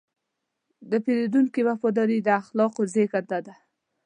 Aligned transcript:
د 0.89 0.91
پیرودونکي 1.05 1.61
وفاداري 1.69 2.17
د 2.21 2.27
اخلاقو 2.41 2.81
زېږنده 2.93 3.39
ده. 3.45 3.55